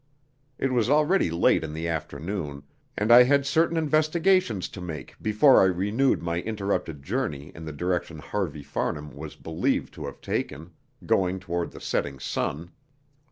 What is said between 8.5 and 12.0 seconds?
Farnham was believed to have taken going toward the